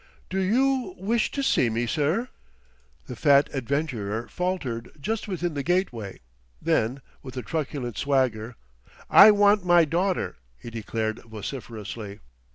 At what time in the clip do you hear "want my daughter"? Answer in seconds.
9.29-10.37